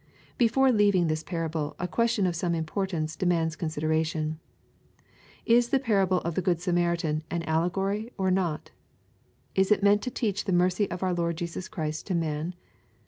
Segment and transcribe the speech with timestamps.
[0.39, 4.39] Before leaving this parable, a question of some importance demands consideration:—
[4.99, 5.03] ^'
[5.45, 8.71] Is the parable of the good Samaritan an allegory or not?
[9.53, 12.55] Is it meant to teach the mercy of our Lord Jesus Chnst to man